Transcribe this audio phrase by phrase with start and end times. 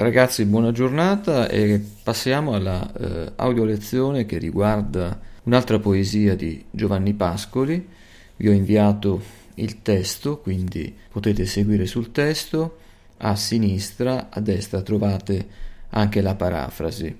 [0.00, 7.14] Ragazzi, buona giornata e passiamo alla eh, audio lezione che riguarda un'altra poesia di Giovanni
[7.14, 7.84] Pascoli.
[8.36, 9.20] Vi ho inviato
[9.54, 12.78] il testo, quindi potete seguire sul testo.
[13.16, 15.46] A sinistra, a destra trovate
[15.88, 17.16] anche la parafrasi.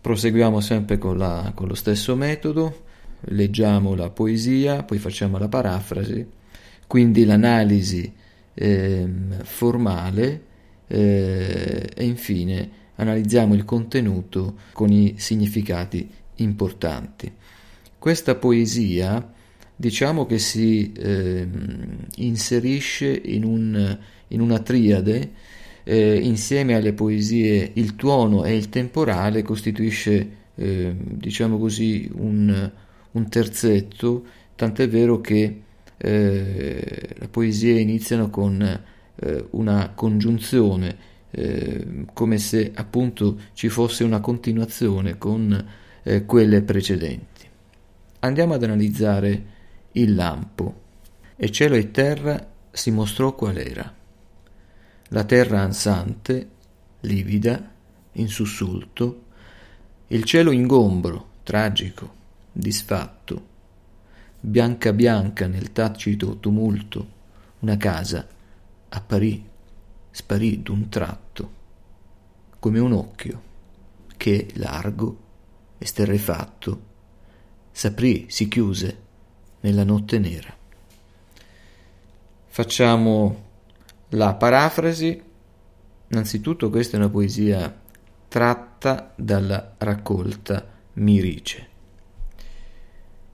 [0.00, 2.84] Proseguiamo sempre con, la, con lo stesso metodo,
[3.20, 6.26] leggiamo la poesia, poi facciamo la parafrasi,
[6.86, 8.10] quindi l'analisi
[8.54, 9.08] eh,
[9.42, 10.52] formale
[10.86, 17.32] eh, e infine analizziamo il contenuto con i significati importanti.
[17.98, 19.32] Questa poesia
[19.76, 21.48] diciamo che si eh,
[22.16, 25.32] inserisce in, un, in, una triade
[25.82, 32.70] eh, insieme alle poesie il tuono e il temporale costituisce eh, diciamo così un,
[33.10, 35.60] un, terzetto tant'è vero che
[35.96, 38.82] eh, le poesie iniziano con
[39.16, 40.96] eh, una congiunzione,
[41.30, 45.66] eh, come se appunto ci fosse una continuazione con
[46.02, 47.48] eh, quelle precedenti.
[48.20, 49.52] Andiamo ad analizzare
[49.92, 50.82] il lampo.
[51.36, 53.92] E cielo e terra si mostrò qual era.
[55.08, 56.48] La terra ansante,
[57.00, 57.72] livida,
[58.12, 59.22] in sussulto,
[60.08, 62.14] il cielo ingombro, tragico,
[62.52, 63.52] disfatto,
[64.40, 67.08] bianca bianca nel tacito tumulto,
[67.60, 68.26] una casa
[68.94, 69.44] apparì,
[70.10, 71.52] sparì d'un tratto,
[72.58, 73.42] come un occhio
[74.16, 75.18] che, largo,
[75.78, 76.82] esterrefatto,
[77.70, 79.02] s'aprì, si chiuse
[79.60, 80.56] nella notte nera.
[82.46, 83.42] Facciamo
[84.10, 85.22] la parafrasi.
[86.08, 87.82] Innanzitutto questa è una poesia
[88.28, 91.68] tratta dalla raccolta Mirice.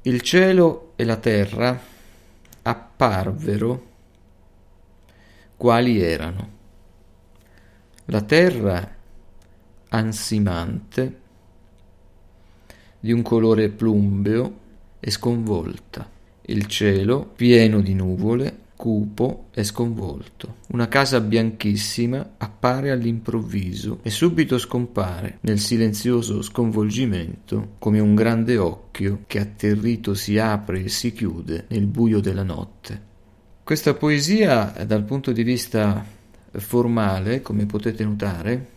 [0.03, 1.79] Il cielo e la terra
[2.63, 3.90] apparvero
[5.61, 6.49] quali erano
[8.07, 8.97] la terra
[9.91, 11.21] ansimante
[12.99, 14.59] di un colore plumbeo
[14.99, 16.09] e sconvolta,
[16.47, 20.61] il cielo pieno di nuvole, cupo e sconvolto.
[20.69, 29.25] Una casa bianchissima appare all'improvviso e subito scompare nel silenzioso sconvolgimento come un grande occhio
[29.27, 33.09] che atterrito si apre e si chiude nel buio della notte.
[33.71, 36.05] Questa poesia dal punto di vista
[36.51, 38.69] formale, come potete notare,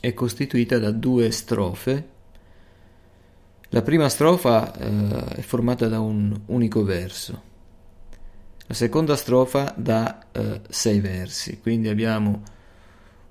[0.00, 2.08] è costituita da due strofe.
[3.68, 7.42] La prima strofa eh, è formata da un unico verso,
[8.66, 12.42] la seconda strofa da eh, sei versi, quindi abbiamo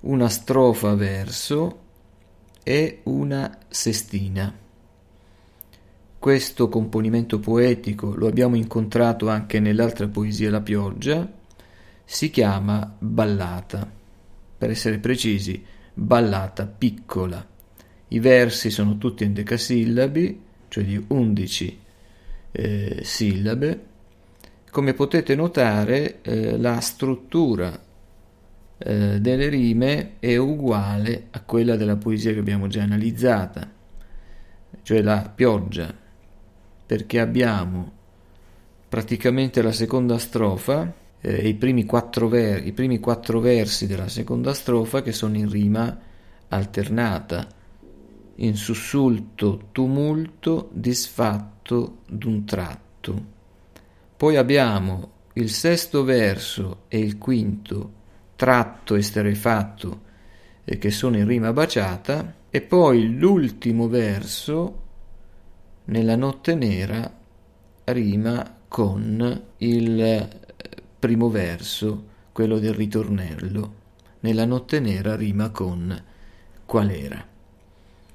[0.00, 1.80] una strofa verso
[2.62, 4.64] e una sestina.
[6.18, 11.30] Questo componimento poetico lo abbiamo incontrato anche nell'altra poesia La pioggia,
[12.04, 13.88] si chiama ballata.
[14.58, 15.62] Per essere precisi,
[15.92, 17.46] ballata piccola.
[18.08, 21.78] I versi sono tutti endecasillabi, cioè di 11
[22.52, 23.84] eh, sillabe.
[24.70, 27.78] Come potete notare, eh, la struttura
[28.78, 33.70] eh, delle rime è uguale a quella della poesia che abbiamo già analizzata,
[34.82, 36.04] cioè la pioggia
[36.86, 37.92] perché abbiamo
[38.88, 41.84] praticamente la seconda strofa, eh, i, primi
[42.28, 45.98] ver- i primi quattro versi della seconda strofa che sono in rima
[46.48, 47.48] alternata,
[48.36, 53.34] in sussulto, tumulto, disfatto d'un tratto.
[54.16, 57.92] Poi abbiamo il sesto verso e il quinto
[58.36, 60.00] tratto esterefatto
[60.64, 64.84] eh, che sono in rima baciata e poi l'ultimo verso
[65.86, 67.12] nella notte nera
[67.84, 70.28] rima con il eh,
[70.98, 73.84] primo verso, quello del ritornello.
[74.20, 76.02] Nella notte nera rima con
[76.64, 77.24] qual era.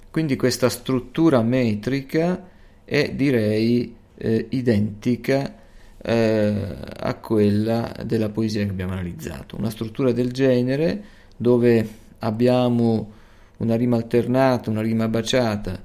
[0.10, 2.50] Quindi questa struttura metrica
[2.84, 5.56] è direi eh, identica
[5.98, 9.56] eh, a quella della poesia che abbiamo analizzato.
[9.56, 11.04] Una struttura del genere
[11.38, 11.88] dove
[12.20, 13.12] abbiamo
[13.58, 15.82] una rima alternata, una rima baciata,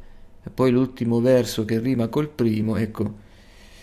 [0.47, 3.15] e poi l'ultimo verso che rima col primo, ecco,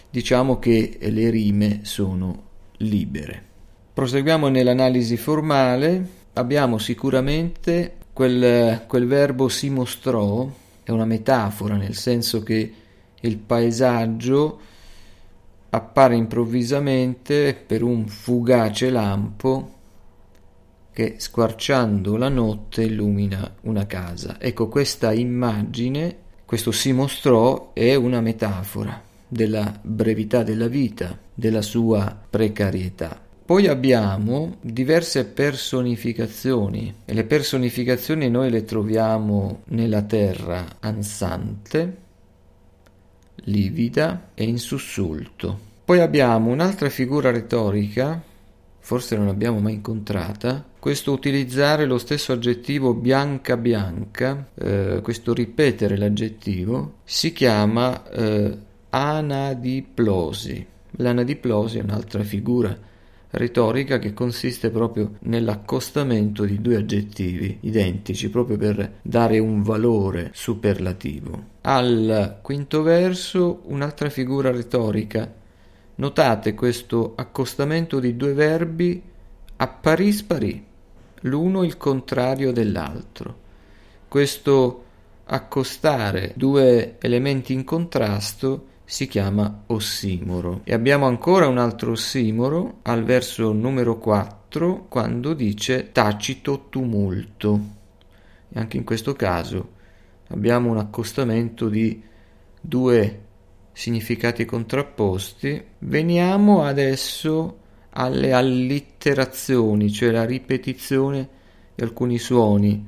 [0.09, 2.43] diciamo che le rime sono
[2.77, 3.51] libere.
[3.93, 10.49] Proseguiamo nell'analisi formale, abbiamo sicuramente quel, quel verbo si mostrò,
[10.83, 12.73] è una metafora nel senso che
[13.19, 14.59] il paesaggio
[15.69, 19.71] appare improvvisamente per un fugace lampo
[20.93, 24.39] che squarciando la notte illumina una casa.
[24.39, 26.22] Ecco questa immagine
[26.53, 33.19] questo si mostrò è una metafora della brevità della vita, della sua precarietà.
[33.43, 41.97] Poi abbiamo diverse personificazioni e le personificazioni noi le troviamo nella terra ansante,
[43.45, 45.57] livida e in sussulto.
[45.83, 48.21] Poi abbiamo un'altra figura retorica,
[48.83, 55.95] forse non l'abbiamo mai incontrata, questo utilizzare lo stesso aggettivo bianca bianca, eh, questo ripetere
[55.95, 58.57] l'aggettivo, si chiama eh,
[58.89, 60.67] anadiplosi.
[60.97, 62.77] L'anadiplosi è un'altra figura
[63.29, 71.51] retorica che consiste proprio nell'accostamento di due aggettivi identici proprio per dare un valore superlativo.
[71.61, 75.41] Al quinto verso un'altra figura retorica.
[75.95, 79.01] Notate questo accostamento di due verbi
[79.57, 80.65] appari spari,
[81.21, 83.41] l'uno il contrario dell'altro.
[84.07, 84.83] Questo
[85.25, 90.61] accostare due elementi in contrasto si chiama ossimoro.
[90.63, 97.59] E abbiamo ancora un altro ossimoro al verso numero 4 quando dice tacito tumulto.
[98.49, 99.73] E anche in questo caso
[100.29, 102.01] abbiamo un accostamento di
[102.59, 103.21] due
[103.73, 105.61] significati contrapposti.
[105.79, 107.57] Veniamo adesso
[107.91, 111.27] alle allitterazioni, cioè la ripetizione
[111.75, 112.87] di alcuni suoni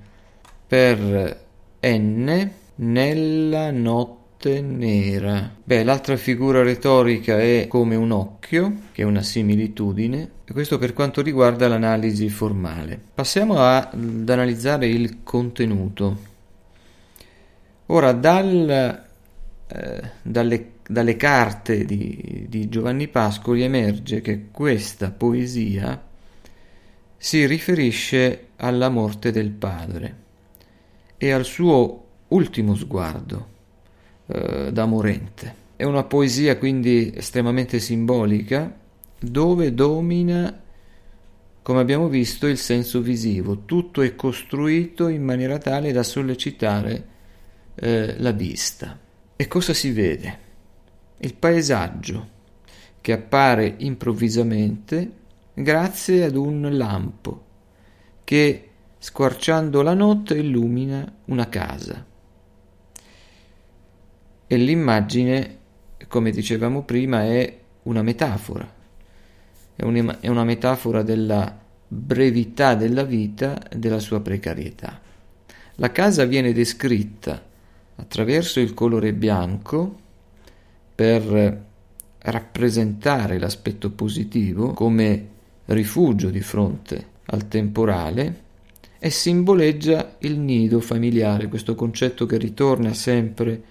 [0.68, 1.44] per
[1.82, 5.52] n nella notte nera.
[5.64, 10.94] Beh, l'altra figura retorica è come un occhio, che è una similitudine, e questo per
[10.94, 13.00] quanto riguarda l'analisi formale.
[13.14, 16.34] Passiamo a, ad analizzare il contenuto.
[17.88, 19.06] Ora, dal,
[19.68, 26.02] eh, dalle, dalle, carte di, di Giovanni Pascoli emerge che questa poesia
[27.18, 30.24] si riferisce alla morte del padre
[31.18, 33.48] e al suo ultimo sguardo
[34.28, 35.64] eh, da morente.
[35.76, 38.74] È una poesia quindi estremamente simbolica
[39.20, 40.62] dove domina,
[41.62, 43.66] come abbiamo visto, il senso visivo.
[43.66, 47.08] Tutto è costruito in maniera tale da sollecitare
[47.76, 49.00] eh, la vista.
[49.36, 50.45] E cosa si vede?
[51.18, 52.30] Il paesaggio
[53.02, 55.12] che appare improvvisamente
[55.54, 57.44] grazie ad un lampo
[58.24, 62.14] che, squarciando la notte, illumina una casa
[64.48, 65.58] e l'immagine,
[66.08, 68.72] come dicevamo prima, è una metafora,
[69.76, 75.02] è, un, è una metafora della brevità della vita e della sua precarietà.
[75.76, 77.44] La casa viene descritta
[77.96, 80.00] attraverso il colore bianco
[80.96, 81.64] per
[82.20, 85.28] rappresentare l'aspetto positivo come
[85.66, 88.44] rifugio di fronte al temporale
[88.98, 93.62] e simboleggia il nido familiare, questo concetto che ritorna sempre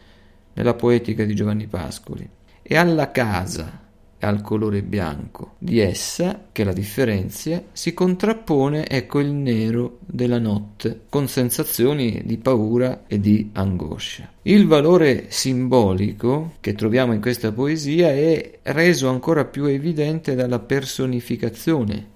[0.52, 2.28] nella poetica di Giovanni Pascoli,
[2.62, 3.83] e alla casa
[4.20, 11.02] al colore bianco di essa, che la differenzia, si contrappone ecco il nero della notte,
[11.08, 14.30] con sensazioni di paura e di angoscia.
[14.42, 22.12] Il valore simbolico che troviamo in questa poesia è reso ancora più evidente dalla personificazione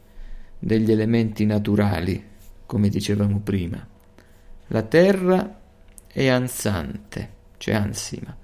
[0.58, 2.22] degli elementi naturali,
[2.66, 3.86] come dicevamo prima.
[4.68, 5.60] La terra
[6.06, 8.34] è ansante c'è ansima.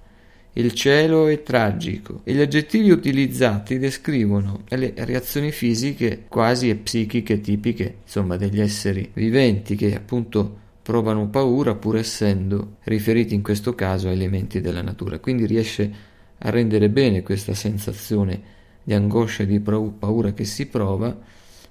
[0.57, 7.41] Il cielo è tragico e gli aggettivi utilizzati descrivono le reazioni fisiche quasi e psichiche
[7.41, 14.07] tipiche, insomma, degli esseri viventi che appunto provano paura pur essendo riferiti in questo caso
[14.07, 15.19] a elementi della natura.
[15.19, 15.93] Quindi riesce
[16.39, 18.41] a rendere bene questa sensazione
[18.85, 21.19] di angoscia e di paura che si prova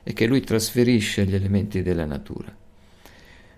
[0.04, 2.54] e che lui trasferisce agli elementi della natura.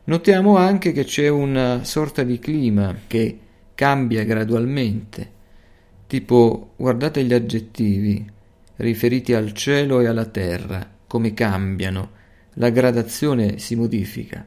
[0.04, 3.40] Notiamo anche che c'è una sorta di clima che
[3.76, 5.34] cambia gradualmente.
[6.08, 8.34] Tipo, guardate gli aggettivi
[8.78, 12.12] riferiti al cielo e alla terra, come cambiano,
[12.54, 14.46] la gradazione si modifica.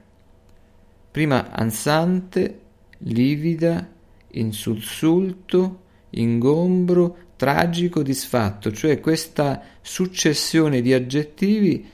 [1.11, 2.61] Prima ansante,
[2.99, 3.89] livida,
[4.33, 5.81] insussulto,
[6.11, 11.89] ingombro, tragico, disfatto, cioè questa successione di aggettivi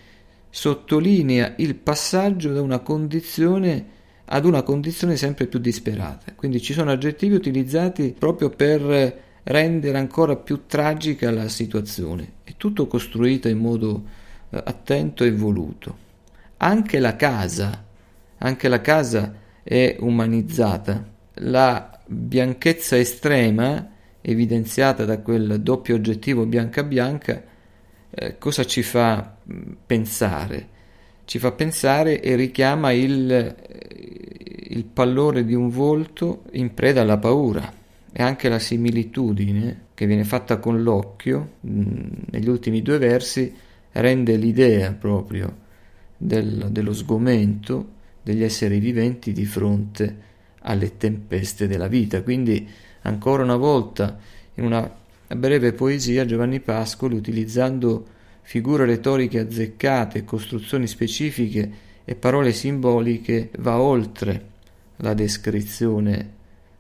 [0.51, 3.87] sottolinea il passaggio da una condizione
[4.27, 6.33] ad una condizione sempre più disperata.
[6.35, 12.33] Quindi ci sono aggettivi utilizzati proprio per rendere ancora più tragica la situazione.
[12.45, 14.03] È tutto costruito in modo
[14.51, 15.99] eh, attento e voluto.
[16.59, 17.85] Anche la casa,
[18.39, 21.13] anche la casa è umanizzata.
[21.39, 23.91] La bianchezza estrema,
[24.21, 27.43] evidenziata da quel doppio oggettivo bianca bianca,
[28.11, 29.37] eh, cosa ci fa
[29.87, 30.69] pensare?
[31.25, 33.57] Ci fa pensare e richiama il,
[34.69, 37.73] il pallore di un volto in preda alla paura
[38.13, 43.53] e anche la similitudine che viene fatta con l'occhio mh, negli ultimi due versi
[43.93, 45.63] rende l'idea proprio
[46.17, 52.23] del, dello sgomento degli esseri viventi di fronte alle tempeste della vita.
[52.23, 52.67] Quindi,
[53.03, 54.19] ancora una volta,
[54.55, 54.91] in una
[55.29, 58.07] breve poesia, Giovanni Pascoli, utilizzando
[58.45, 61.71] figure retoriche azzeccate, costruzioni specifiche
[62.05, 64.53] e parole simboliche, va oltre
[64.97, 66.33] la descrizione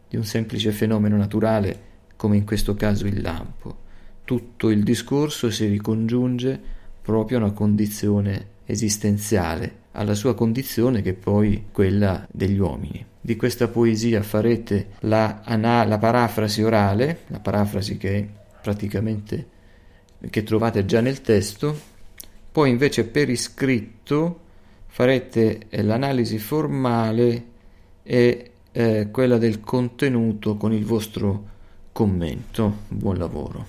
[0.08, 3.82] di un semplice fenomeno naturale, come in questo caso il lampo.
[4.24, 6.60] Tutto il discorso si ricongiunge
[7.02, 13.04] proprio a una condizione esistenziale, alla sua condizione che è poi quella degli uomini.
[13.20, 18.28] Di questa poesia farete la, la parafrasi orale, la parafrasi che
[18.60, 19.52] praticamente
[20.30, 21.92] che trovate già nel testo,
[22.50, 24.40] poi invece per iscritto
[24.86, 27.44] farete eh, l'analisi formale
[28.02, 31.52] e eh, quella del contenuto con il vostro
[31.92, 32.78] commento.
[32.88, 33.62] Buon lavoro.